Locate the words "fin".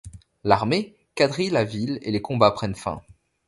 2.73-3.03